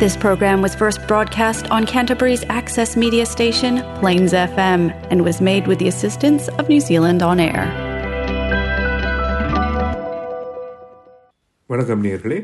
[0.00, 5.66] This program was first broadcast on Canterbury's access media station, Plains FM, and was made
[5.66, 7.64] with the assistance of New Zealand On Air.
[11.70, 12.38] வணக்கம் நேர்களே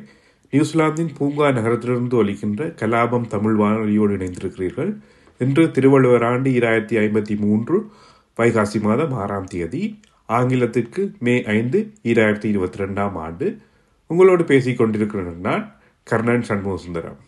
[0.53, 4.91] நியூசிலாந்தின் பூங்கா நகரத்திலிருந்து ஒலிக்கின்ற கலாபம் தமிழ் வானொலியோடு இணைந்திருக்கிறீர்கள்
[5.41, 7.77] இன்று திருவள்ளுவர் ஆண்டு இராயிரத்தி ஐம்பத்தி மூன்று
[8.39, 9.82] வைகாசி மாதம் ஆறாம் தேதி
[10.29, 11.79] ஆங்கிலத்திற்கு மே ஐந்து
[12.12, 13.46] இராயிரத்தி இருபத்தி ரெண்டாம் ஆண்டு
[14.11, 15.64] உங்களோடு பேசிக் கொண்டிருக்கிறேன் நான்
[16.07, 17.20] கர்ணன் சண்முகசுந்தரம்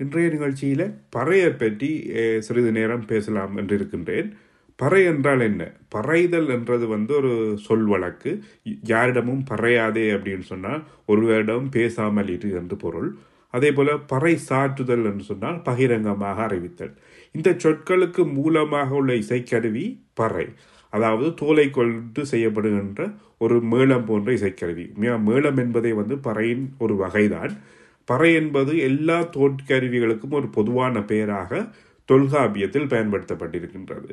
[0.00, 0.84] இன்றைய நிகழ்ச்சியில்
[1.16, 1.88] பறையை பற்றி
[2.46, 4.28] சிறிது நேரம் பேசலாம் என்று இருக்கின்றேன்
[4.78, 5.62] பறை என்றால் என்ன?
[5.94, 7.32] பறைதல் என்றது வந்து ஒரு
[7.64, 8.30] சொல் வழக்கு.
[8.92, 13.10] யாரிடமும் பறையாதே அப்படின்னு சொன்னால் ஒருவரிடம் பேசாமல் இரு என்று பொருள்.
[13.54, 16.94] அதே போல் பறை சாற்றுதல் என்று சொன்னால் பகிரங்கமாக அறிவித்தல்.
[17.34, 20.46] இந்த சொற்களுக்கு மூலமாக உள்ள இசைக்கருவி பறை.
[20.92, 23.00] அதாவது தோலை கொண்டு செய்யப்படுகின்ற
[23.38, 24.86] ஒரு மேளம் போன்ற இசைக்கருவி.
[25.28, 27.52] மேளம் என்பதே வந்து பறையின் ஒரு வகைதான்.
[28.10, 31.60] பறை என்பது எல்லா தோற்கருவிகளுக்கும் ஒரு பொதுவான பெயராக
[32.08, 34.10] தொல்காப்பியத்தில் பயன்படுத்தப்பட்டிருக்கின்றது.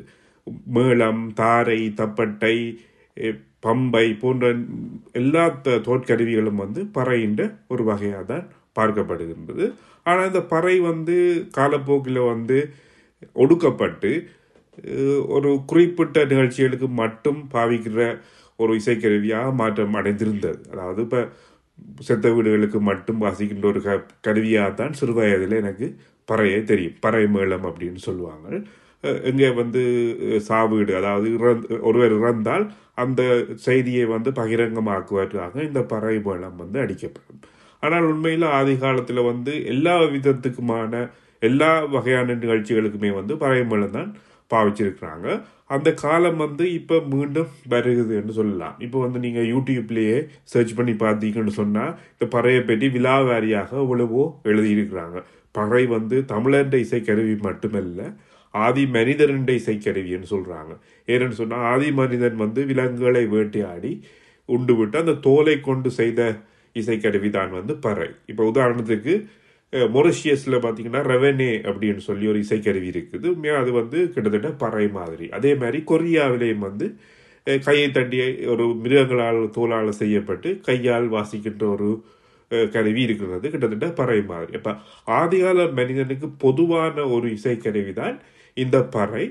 [0.78, 2.56] மேளம் தாரை தப்பட்டை
[3.66, 4.46] பம்பை போன்ற
[5.22, 5.44] எல்லா
[5.88, 7.42] தோற்கருவிகளும் வந்து பறையின்ற
[7.74, 8.46] ஒரு வகையாக தான்
[8.80, 9.66] பார்க்கப்படுகின்றது.
[10.10, 11.16] ஆனால் இந்த பறை வந்து
[11.58, 12.58] காலப்போக்கில் வந்து
[13.44, 14.12] ஒடுக்கப்பட்டு
[15.36, 18.02] ஒரு குறிப்பிட்ட நிகழ்ச்சிகளுக்கு மட்டும் பாவிக்கிற
[18.60, 20.60] ஒரு இசைக்கருவியாக மாற்றம் அடைந்திருந்தது.
[20.74, 21.22] அதாவது இப்போ
[22.08, 23.92] செத்த வீடுகளுக்கு மட்டும் வாசிக்கின்ற ஒரு க
[24.28, 25.88] கருவியாக தான் சிறுவயதில் எனக்கு
[26.28, 26.98] பறையே தெரியும்.
[27.06, 28.48] பறை மேளம் அப்படின்னு சொல்லுவாங்க.
[29.30, 29.82] இங்கே வந்து
[30.48, 32.66] சாவீடு அதாவது இறந்து ஒருவர் இறந்தால்
[33.04, 33.22] அந்த
[33.68, 37.42] செய்தியை வந்து பகிரங்கமாக்குவதற்காக இந்த பறை மேளம் வந்து அடிக்கப்படும்.
[37.84, 40.94] ஆனால் உண்மையில் ஆதி காலத்தில் வந்து எல்லா விதத்துக்குமான
[41.42, 44.10] எல்லா வகையான நிகழ்ச்சிகளுக்குமே வந்து பறை மேளம் தான்
[44.52, 45.28] பாவிச்சிருக்கிறாங்க.
[45.76, 48.76] அந்த காலம் வந்து இப்போ மீண்டும் வருகுதுன்னு சொல்லலாம்.
[48.86, 50.18] இப்போ வந்து நீங்கள் யூடியூப்லேயே
[50.54, 55.18] சர்ச் பண்ணி பார்த்தீங்கன்னு சொன்னால் இந்த பறையை பற்றி விழாவாரியாக எவ்வளவோ எழுதியிருக்கிறாங்க.
[55.56, 58.02] பறை வந்து தமிழன்ற இசைக்கருவி மட்டுமல்ல
[58.54, 60.74] ஆதி மனிதனின் இசைக்கருவின்னு சொல்கிறாங்க
[61.08, 63.92] ஏன்னு சொன்னால் ஆதி மனிதன் வந்து விலங்குகளை வேட்டையாடி
[64.50, 66.22] உண்டு விட்டு அந்த தோலை கொண்டு செய்த
[66.76, 69.14] இசைக்கருவி தான் வந்து பறை இப்போ உதாரணத்துக்கு
[69.96, 73.26] மொரிஷியஸில் பார்த்தீங்கன்னா ரெவெனே அப்படின்னு சொல்லி ஒரு இசைக்கருவி இருக்குது.
[73.34, 75.26] உண்மையாக அது வந்து கிட்டத்தட்ட பறை மாதிரி.
[75.38, 76.88] அதே மாதிரி கொரியாவிலேயும் வந்து
[77.66, 78.24] கையை தண்டிய
[78.54, 81.90] ஒரு மிருகங்களால் தோலால் செய்யப்பட்டு கையால் வாசிக்கின்ற ஒரு
[82.74, 83.46] கருவி இருக்கிறது.
[83.54, 84.54] கிட்டத்தட்ட பறை மாதிரி.
[84.60, 84.74] அப்போ
[85.20, 88.16] ஆதிகால மனிதனுக்கு பொதுவான ஒரு இசைக்கருவி தான்
[88.58, 89.26] இந்த பறை.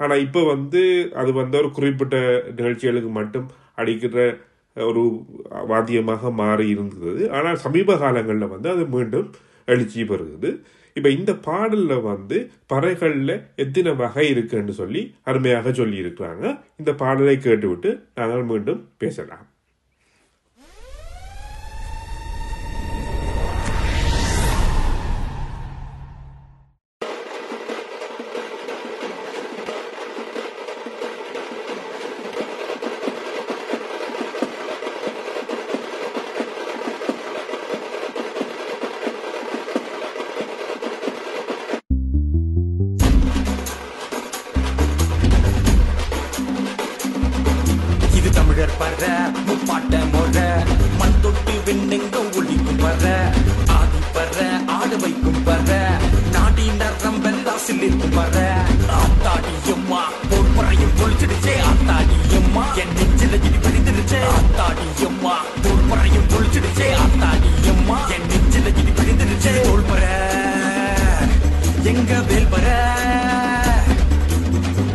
[0.00, 0.82] ஆனால் இப்போ வந்து
[1.20, 2.16] அது வந்து ஒரு குறிப்பிட்ட
[2.58, 3.48] நிகழ்ச்சிகளுக்கு மட்டும்
[3.80, 4.18] அடிக்கிற
[4.76, 5.02] ஒரு
[5.70, 7.22] வாத்தியமாக மாறி இருந்தது.
[7.36, 9.30] ஆனால் சமீப காலங்களில் வந்து அது மீண்டும்
[9.74, 10.50] எழுச்சி பெறுகிறது.
[10.98, 12.38] இப்போ இந்த பாடலில் வந்து
[12.72, 13.34] பறைகளில்
[13.64, 16.44] எத்தனை வகை இருக்குன்னு சொல்லி அருமையாக சொல்லியிருக்கிறாங்க.
[16.80, 19.46] இந்த பாடலை கேட்டுவிட்டு நாங்கள் மீண்டும் பேசலாம்.
[54.90, 55.72] ஆடு வைக்கும் வர.
[56.32, 58.36] நாடி நரம் வெல்லாசில் இருக்கும் வர.
[58.98, 60.00] ஆத்தாடி அம்மா
[60.30, 68.26] பொறுப்பறையும் பறையும் ஆத்தாடி அம்மா என் நெஞ்சில இடி பிடித்திருச்சே ஆத்தாடி அம்மா பொறுப்பறையும் பறையும் ஆத்தாடி அம்மா என்
[68.30, 70.02] நெஞ்சில இடி பிடித்திருச்சே தோல்பற
[71.84, 72.66] எங்க வேல்பற?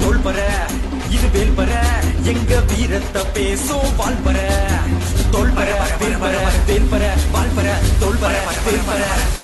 [0.02, 0.38] தோல்பற
[1.10, 1.72] இது வேல்பற.
[2.24, 4.38] எங்க வீரத்தை பேசும் வாழ்பற.
[5.32, 5.70] தோல்பற
[6.02, 6.36] வேல்பற
[6.68, 7.04] வேல்பற
[7.34, 7.68] வாழ்பற
[8.02, 8.36] தோல்பற
[8.68, 9.44] வேல்பற.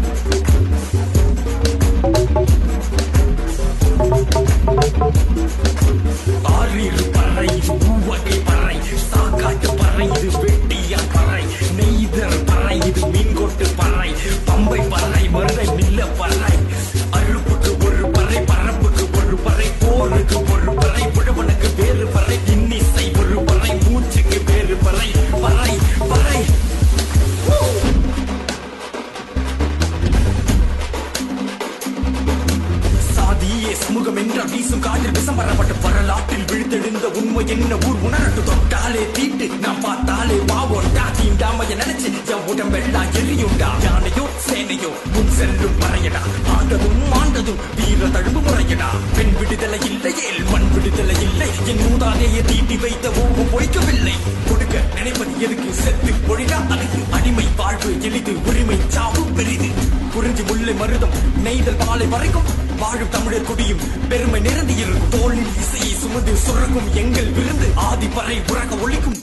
[47.41, 48.87] ஆண்டதும் வீர தழும்பு முறையடா.
[49.15, 51.47] பெண் விடுதலை இல்லையே மண் விடுதலை இல்லை.
[51.69, 54.15] என் மூதாதையை தீட்டி வைத்த ஓவும் பொய்க்கவில்லை
[54.47, 55.69] கொடுக்க நினைப்பது எதுக்கு?
[55.83, 59.69] செத்து பொழிடா அதுக்கு அடிமை வாழ்வு எளிது உரிமை சாவு பெரிது.
[60.13, 61.17] குறிஞ்சி முல்லை மருதம்
[61.47, 67.69] நெய்தல் பாலை வரைக்கும் வாழும் தமிழர் குடியும் பெருமை நிறந்து இருக்கும் தோளில் இசையை சுமந்து சுரக்கும் எங்கள் விருந்து.
[67.89, 69.19] ஆதி பறை உறக ஒழிக்கும்.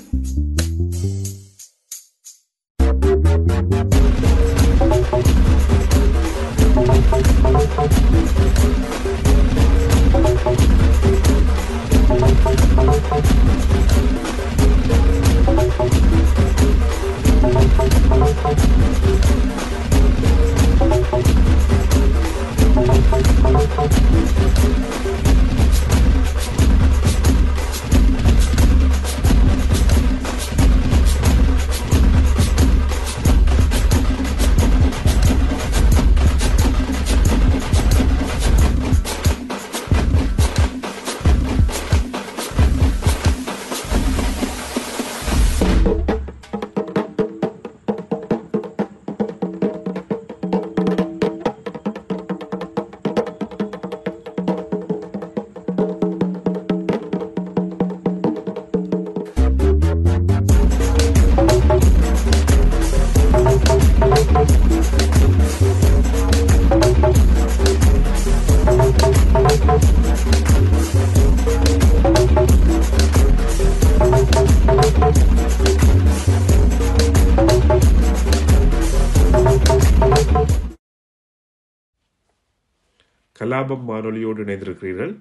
[83.48, 85.12] கலாபம் வானொலியோடு இணைந்திருக்கிறீர்கள்.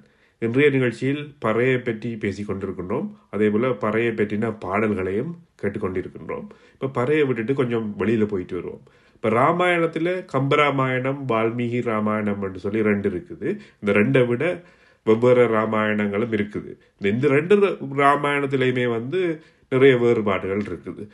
[0.45, 3.05] இன்றைய நிகழ்ச்சியில் பறையை பற்றி பேசி கொண்டிருக்கின்றோம்.
[3.33, 5.31] அதே போல் பறையை பற்றின பாடல்களையும்
[5.61, 6.47] கேட்டுக்கொண்டிருக்கின்றோம்.
[6.73, 8.83] இப்போ பறையை விட்டுட்டு கொஞ்சம் வெளியில் போயிட்டு வருவோம்.
[9.15, 13.47] இப்போ ராமாயணத்தில் கம்பராமாயணம் வால்மீகி ராமாயணம் என்று சொல்லி ரெண்டு இருக்குது.
[13.81, 14.43] இந்த ரெண்டை விட
[15.05, 16.71] வெவ்வேறு ராமாயணங்களும் இருக்குது.
[16.97, 17.55] இந்த இந்த ரெண்டு
[18.03, 19.21] ராமாயணத்திலையுமே வந்து
[19.73, 21.05] நிறைய வேறுபாடுகள் இருக்குது.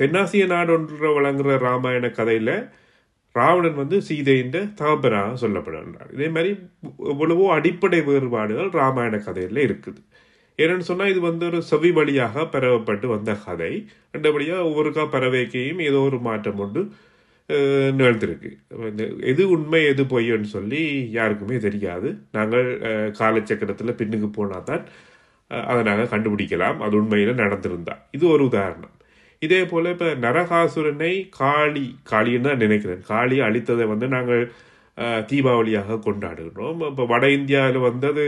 [0.00, 2.56] தென்னாசிய நாடு ஒன்று ராமாயண கதையில்
[3.40, 6.10] ராவணன் வந்து சீதையின் தகப்பனாக சொல்லப்படுகின்றார்.
[6.16, 6.50] இதே மாதிரி
[7.12, 10.00] எவ்வளவோ அடிப்படை வேறுபாடுகள் ராமாயண கதையில் இருக்குது.
[10.58, 13.72] ஏன்னு சொன்னால் இது வந்து ஒரு செவி வழியாக பரவப்பட்டு வந்த கதை.
[14.14, 16.82] ரெண்டபடியா ஒவ்வொருக்கா பறவைக்கையும் ஏதோ ஒரு மாற்றம் உண்டு
[17.98, 18.50] நிகழ்ந்திருக்கு.
[18.90, 20.82] இந்த எது உண்மை எது பொய்யன்னு சொல்லி
[21.16, 22.08] யாருக்குமே தெரியாது.
[22.36, 22.68] நாங்கள்
[23.20, 24.84] காலச்சக்கரத்தில் பின்னுக்கு போனால் தான்
[25.70, 26.78] அதை நாங்கள் கண்டுபிடிக்கலாம்.
[26.86, 27.94] அது உண்மையில் நடந்திருந்தா.
[28.16, 28.94] இது ஒரு உதாரணம்.
[29.46, 33.02] இதே போல இப்போ நரகாசுரனை காளி காளின்னு தான் நினைக்கிறேன்.
[33.12, 34.42] காளி அழித்ததை வந்து நாங்கள்
[35.30, 38.24] தீபாவளியாக கொண்டாடுகிறோம் இப்போ வட இந்தியாவில் வந்தது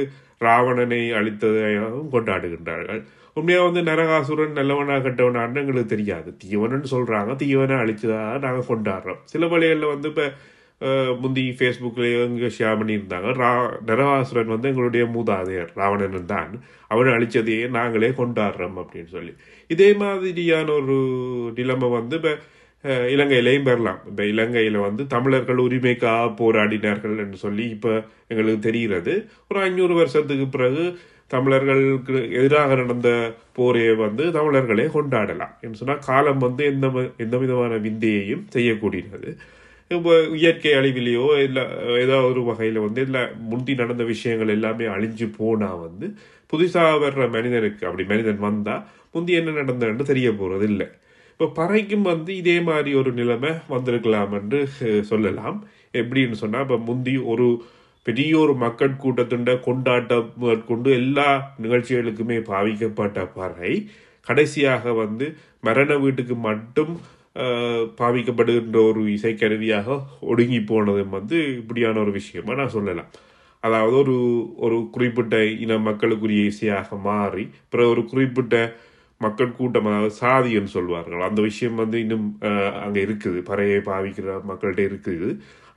[0.46, 3.02] ராவணனை அழித்ததையாகவும் கொண்டாடுகின்றார்கள்.
[3.38, 6.28] உண்மையாக வந்து நரகாசுரன் நல்லவனாக கெட்டவனான்னு எங்களுக்கு தெரியாது.
[6.42, 9.20] தீவனன்னு சொல்கிறாங்க தீவனை அழிச்சதாக நாங்கள் கொண்டாடுறோம்.
[9.32, 10.26] சில வழிகளில் வந்து இப்போ
[11.22, 13.50] முந்தி ஃபேஸ்புக்லேயும் இங்கே ஷேர் பண்ணியிருந்தாங்க ரா
[13.88, 16.52] நரகாசுரன் வந்து எங்களுடைய மூதாதையர் ராவணன் தான்.
[16.92, 19.32] அவன் அழிச்சதையே நாங்களே கொண்டாடுறோம் அப்படின்னு சொல்லி.
[19.70, 20.96] இதே மாதிரியான ஒரு
[21.60, 22.34] நிலைமை வந்து இப்போ
[23.14, 24.00] இலங்கையிலையும் பெறலாம்.
[24.10, 27.92] இப்போ இலங்கையில் வந்து தமிழர்கள் உரிமைக்காக போராடினார்கள் என்று சொல்லி இப்போ
[28.30, 29.14] எங்களுக்கு தெரிகிறது.
[29.50, 30.84] ஒரு ஐநூறு வருஷத்துக்கு பிறகு
[31.34, 33.10] தமிழர்களுக்கு எதிராக நடந்த
[33.58, 35.54] போரை வந்து தமிழர்களே கொண்டாடலாம்.
[35.64, 36.86] என்று சொன்னால் காலம் வந்து எந்த
[37.24, 39.30] எந்த விதமான விந்தையையும் செய்யக்கூடியது.
[39.90, 41.62] இயற்கை அழிவிலையோ இல்லை
[41.98, 46.06] ஏதோ ஒரு வகையில் வந்து இல்லை முந்தி நடந்த விஷயங்கள் எல்லாமே அழிஞ்சு போனால் வந்து
[46.52, 50.86] புதுசாக வர்ற மனிதனுக்கு அப்படி மனிதன் வந்தால் முந்தி என்ன நடந்ததுன்னு தெரிய போகிறது இல்லை
[51.30, 54.66] இப்போ பறைக்கும் வந்து இதே மாதிரி ஒரு நிலைமை வந்திருக்கலாம் என்று
[55.02, 55.64] சொல்லலாம்.
[55.92, 57.62] எப்படின்னு சொன்னால் இப்போ முந்தி ஒரு
[58.02, 60.32] பெரிய ஒரு மக்கள் கூட்டத்துண்ட கொண்டாட்டம்
[60.66, 63.88] கொண்டு எல்லா நிகழ்ச்சிகளுக்குமே பாவிக்கப்பட்ட பறை
[64.26, 67.00] கடைசியாக வந்து மரண வீட்டுக்கு மட்டும்
[68.00, 69.98] பாவிக்கப்படுகின்ற ஒரு இசைக்கருவியாக
[70.32, 72.54] ஒடுங்கி போனதும் வந்து இப்படியான ஒரு விஷயமா.
[72.60, 73.10] நான் சொல்லலாம்.
[73.62, 74.16] அதாவது ஒரு
[74.64, 78.56] ஒரு குறிப்பிட்ட இன மக்களுக்குரிய இசையாக மாறி பிற ஒரு குறிப்பிட்ட
[79.20, 81.22] மக்கள் கூட்டம் அதாவது சாதின்னு சொல்வார்கள்.
[81.28, 82.26] அந்த விஷயம் வந்து இன்னும்
[82.84, 83.38] அங்கே இருக்குது.
[83.50, 85.28] பறையை பாவிக்கிற மக்கள்கிட்ட இருக்குது.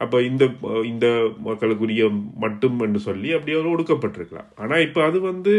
[0.04, 0.44] அப்போ இந்த
[0.92, 1.08] இந்த
[1.48, 2.04] மக்களுக்குரிய
[2.46, 4.50] மட்டும் என்று சொல்லி அப்படியே ஒரு ஒடுக்கப்பட்டிருக்கலாம்.
[4.64, 5.54] ஆனால் இப்போ அது வந்து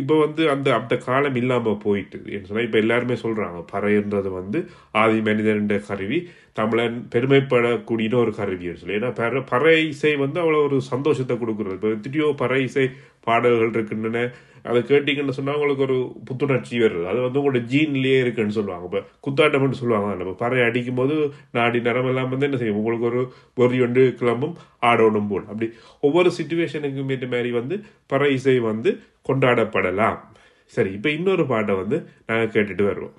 [0.00, 4.60] இப்போ வந்து அந்த அந்த காலம் இல்லாமல் போயிட்டு சொன்னால் இப்போ எல்லாருமே சொல்கிறாங்க பறைன்றது வந்து
[5.02, 6.18] ஆதி மனிதன் கருவி
[6.58, 8.98] தமிழன் பெருமைப்படக்கூடிய ஒரு கருவின்னு சொல்லி.
[8.98, 11.76] ஏன்னா பற பறை இசை வந்து அவ்வளோ ஒரு சந்தோஷத்தை கொடுக்குறது.
[11.78, 12.86] இப்போ எத்தனையோ பறை இசை
[13.26, 14.20] பாடல்கள் இருக்கின்றன.
[14.68, 15.96] அதை கேட்டிங்கன்னு சொன்னால் உங்களுக்கு ஒரு
[16.28, 17.04] புத்துணர்ச்சி வருது.
[17.10, 18.86] அது வந்து உங்களோட ஜீன்லேயே இருக்குன்னு சொல்லுவாங்க.
[18.88, 20.08] இப்போ குத்தாட்டம்னு சொல்லுவாங்க.
[20.20, 21.14] நம்ம பறை அடிக்கும் போது
[21.58, 22.80] நாடி நரம் எல்லாம் வந்து என்ன செய்யும்.
[22.82, 23.22] உங்களுக்கு ஒரு
[23.60, 24.56] பொறி ஒன்று கிளம்பும்
[24.90, 25.46] ஆடோடும் போல்.
[25.50, 25.68] அப்படி
[26.08, 27.78] ஒவ்வொரு சுச்சுவேஷனுக்கும் ஏற்ற மாதிரி வந்து
[28.12, 28.92] பறை இசை வந்து
[29.28, 30.18] கொண்டாடப்படலாம்.
[30.66, 33.16] சரி இப்போ இன்னொரு பாட்டை வந்து நாங்கள் கேட்டுட்டு வருவோம்.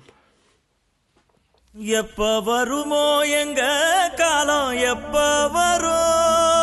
[1.74, 3.04] எப்ப வருமோ
[3.40, 3.62] எங்க
[4.16, 6.59] காலம் எப்ப வரும்?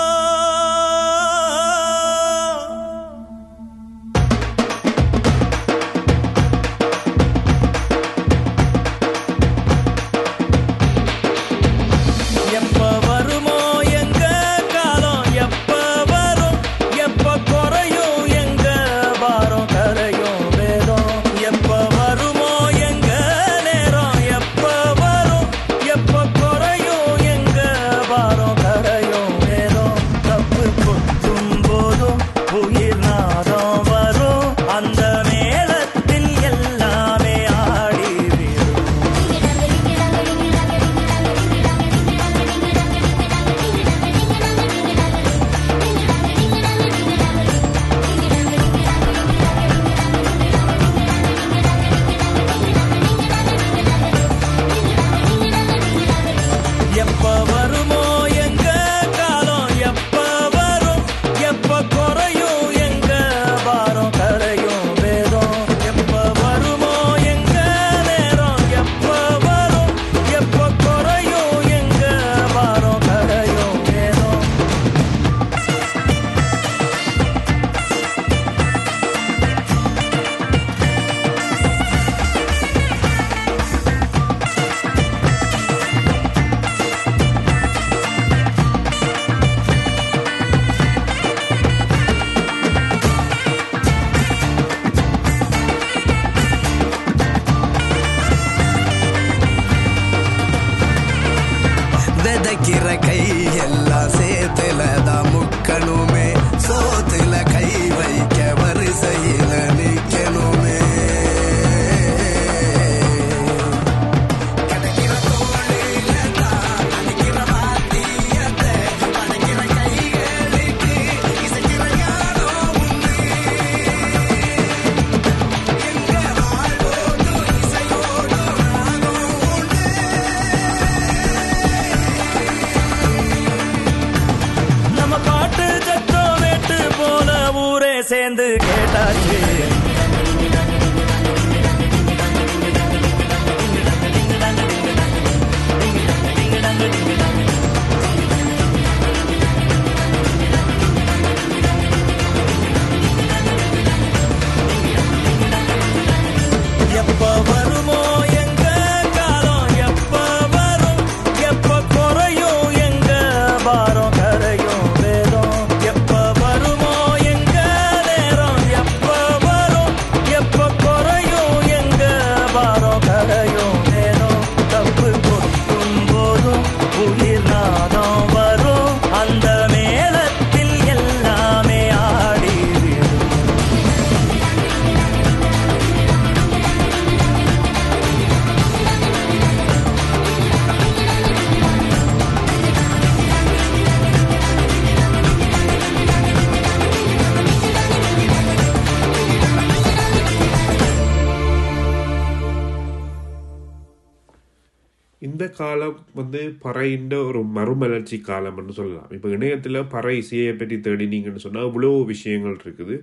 [206.63, 209.10] பறையின்ற ஒரு மறுமலர்ச்சி காலம்னு சொல்லலாம்.
[209.17, 212.98] இப்போ இணையத்தில் பறை இசையை பற்றி தேடினீங்கன்னு சொன்னால் இவ்வளோ விஷயங்கள் இருக்குது.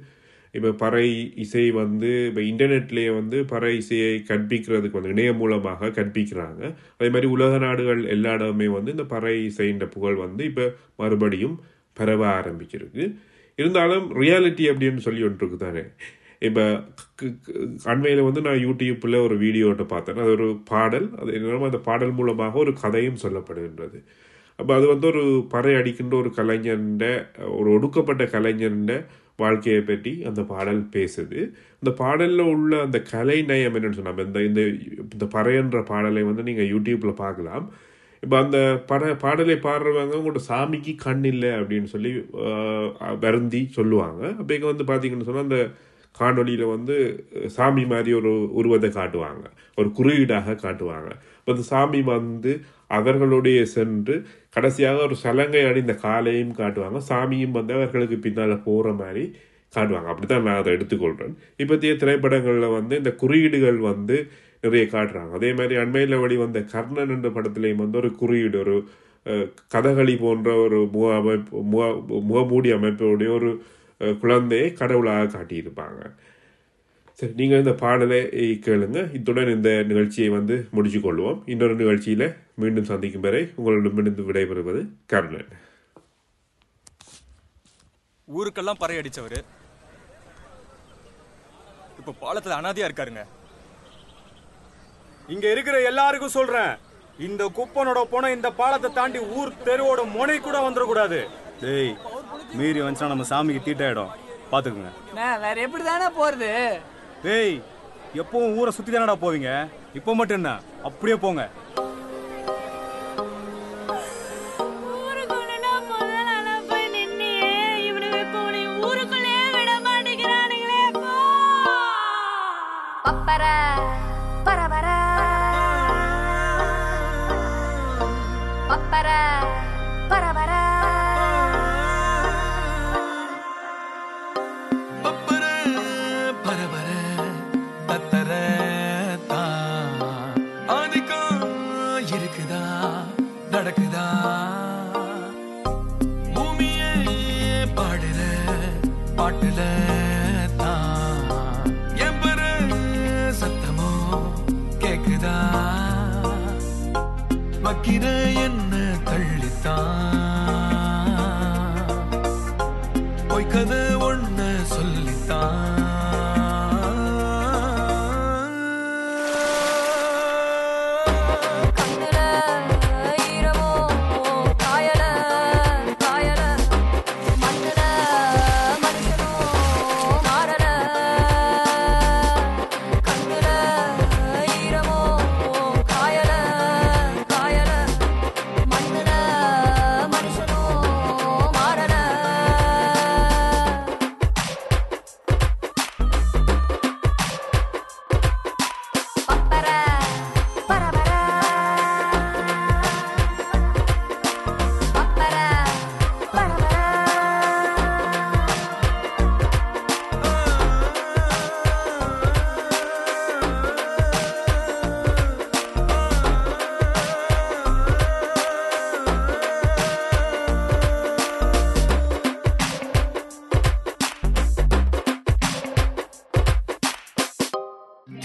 [0.55, 1.07] இப்போ பறை
[1.45, 6.63] இசை வந்து இப்போ இன்டர்நெட்லேயே வந்து பறை இசையை கற்பிக்கிறதுக்கு வந்து இணையம் மூலமாக கற்பிக்கிறாங்க.
[6.99, 10.67] அதே மாதிரி உலக நாடுகள் எல்லா இடமே வந்து இந்த பறை இசைன்ற புகழ் வந்து இப்போ
[11.03, 11.57] மறுபடியும்
[12.01, 13.05] பரவ ஆரம்பிச்சிருக்கு.
[13.59, 15.83] இருந்தாலும் ரியாலிட்டி அப்படின்னு சொல்லி ஒன்று இருக்கு தானே
[16.49, 16.65] இப்போ
[17.93, 20.21] அண்மையில் வந்து நான் யூடியூப்பில் ஒரு வீடியோட்ட பார்த்தேன்.
[20.25, 21.09] அது ஒரு பாடல்.
[21.21, 23.99] அது என்னமோ அந்த பாடல் மூலமாக ஒரு கதையும் சொல்லப்படுகின்றது.
[24.61, 27.05] அப்போ அது வந்து ஒரு பறை அடிக்கின்ற ஒரு கலைஞர்ன்ற
[27.59, 28.95] ஒரு ஒடுக்கப்பட்ட கலைஞர்ன்ற
[29.43, 31.41] வாழ்க்கையை பற்றி அந்த பாடல் பேசுது.
[31.81, 34.61] அந்த பாடலில் உள்ள அந்த கலை நயம் என்னென்னு சொன்னால் இந்த இந்த
[35.15, 37.65] இந்த பறையன்ற பாடலை வந்து நீங்கள் யூடியூப்பில் பார்க்கலாம்.
[38.23, 38.59] இப்போ அந்த
[38.91, 42.13] பட பாடலை பாடுறவங்க உங்களோட சாமிக்கு கண் இல்லை அப்படின்னு சொல்லி
[43.25, 44.23] வருந்தி சொல்லுவாங்க.
[44.39, 45.59] அப்போ இங்கே வந்து பார்த்தீங்கன்னு சொன்னால் அந்த
[46.19, 46.97] காணொளியில் வந்து
[47.57, 49.45] சாமி மாதிரி ஒரு உருவத்தை காட்டுவாங்க.
[49.79, 51.11] ஒரு குறியீடாக காட்டுவாங்க.
[51.39, 52.53] இப்போ அந்த சாமி வந்து
[52.97, 54.15] அவர்களுடைய சென்று
[54.57, 57.01] கடைசியாக ஒரு சலங்கை அணிந்த காலையும் காட்டுவாங்க.
[57.11, 59.25] சாமியும் வந்து அவர்களுக்கு பின்னால் போகிற மாதிரி
[59.73, 60.09] காட்டுவாங்க.
[60.13, 64.19] அப்படித்தான் நான் அதை எடுத்துக்கொள்கிறேன் இப்போத்திய திரைப்படங்களில் வந்து இந்த குறியீடுகள் வந்து
[64.65, 65.33] நிறைய காட்டுறாங்க.
[65.39, 68.77] அதே மாதிரி அண்மையில் வெளிவந்த கர்ணன் என்ற படத்துலேயும் வந்து ஒரு குறியீடு ஒரு
[69.75, 71.85] கதகளி போன்ற ஒரு முக அமைப்பு முக
[72.29, 73.51] முகமூடி அமைப்புடைய ஒரு
[74.23, 76.01] குழந்தையை கடவுளாக காட்டியிருப்பாங்க.
[77.19, 78.21] சரி நீங்கள் இந்த பாடலை
[78.67, 79.01] கேளுங்க.
[79.17, 82.27] இத்துடன் இந்த நிகழ்ச்சியை வந்து முடிச்சு கொள்வோம் இன்னொரு நிகழ்ச்சியில்
[82.63, 84.81] மீண்டும் சந்திக்கும் வரை உங்களிடமிருந்து விடைபெறுவது
[85.13, 85.53] கருணன்.
[88.29, 89.39] ஊருக்கெல்லாம் பறை அடித்தவர்
[92.01, 93.23] இப்போ பாலத்தில் அனாதையா இருக்காருங்க.
[95.35, 96.73] இங்கே இருக்கிற எல்லாருக்கும் சொல்கிறேன்
[97.27, 101.21] இந்த குப்பனோட போன இந்த பாலத்தை தாண்டி ஊர் தெருவோட முனை கூட வந்துடக்கூடாது.
[101.63, 101.95] டேய்
[102.59, 104.13] மீறி வந்துச்சா நம்ம சாமிக்கு தீட்டாயிடும்.
[104.53, 104.91] பாத்துக்குங்க.
[105.45, 106.51] வேற எப்படி தானே போறது?
[107.25, 107.55] டேய்
[108.23, 109.51] எப்பவும் ஊரை சுத்தி தானடா போவீங்க?
[109.99, 110.51] இப்போ மட்டும் என்ன?
[110.89, 111.45] அப்படியே போங்க.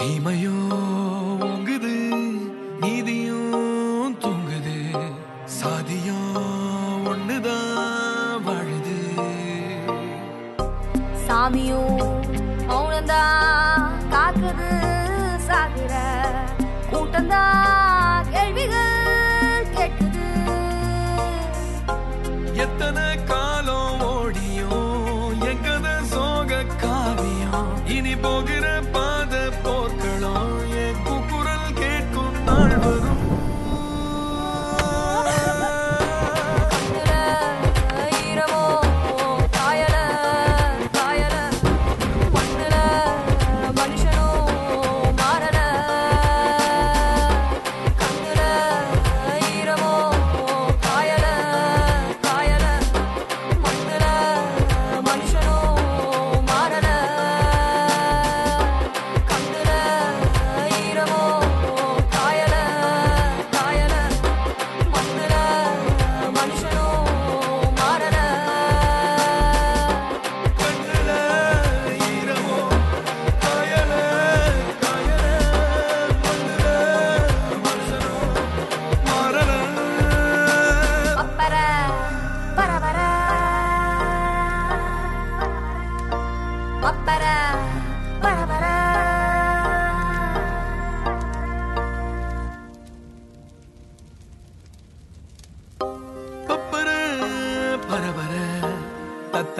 [0.00, 0.54] தீமையோ
[1.46, 1.94] ஓங்குது
[2.80, 3.29] நீதியோ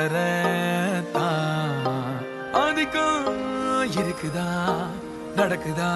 [0.00, 0.20] தத்தர
[1.14, 1.30] தா.
[2.60, 3.26] ஆதிக்கம்
[3.94, 4.46] இருக்குதா
[5.36, 5.88] நடக்குதா?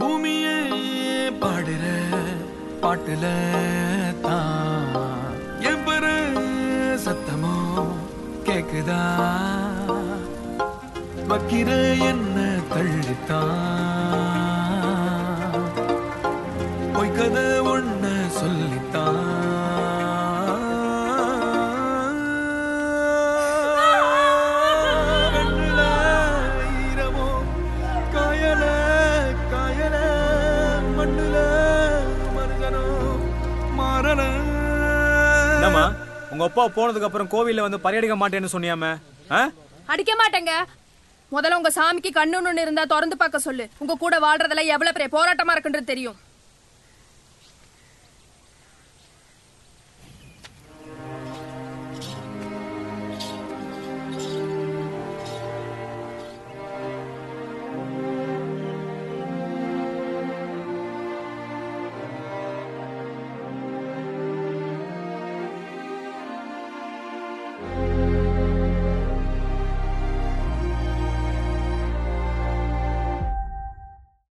[0.00, 0.56] பூமியே
[1.42, 1.84] பாடுற
[2.82, 3.24] பாட்டுல
[4.26, 4.92] தான்
[5.72, 6.04] எம்பர
[7.06, 7.56] சத்தமோ
[8.44, 9.00] கேக்குதா?
[11.26, 11.70] வக்கிர
[12.10, 12.36] என்ன
[12.70, 14.39] தள்ளித்தான்?
[36.40, 38.96] உங்க அப்பா போனதுக்கு அப்புறம் கோவில்ல வந்து பரியடிக்க மாட்டேன்னு சொன்னியாமே?
[39.30, 39.50] ஆ?
[39.86, 40.50] அடிக்க மாட்டேங்க.
[41.32, 43.68] முதல்ல உங்க சாமிக்கு கண்ணுன்னு இருந்தா திறந்து பார்க்க சொல்லு.
[43.78, 46.16] உங்க கூட வாழ்றதெல்லாம் எவ்வளவு பெரிய போராட்டமா இருக்குன்றது தெரியும்.